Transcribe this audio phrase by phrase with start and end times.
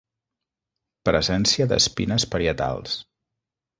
[1.09, 2.97] Presència d'espines parietals.